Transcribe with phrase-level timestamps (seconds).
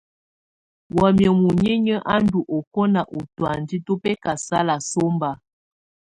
[0.97, 5.29] Wamɛ̀á muninyǝ a ndù ɔkɔna u tɔ̀ánjɛ tù bɛkasala sɔmba.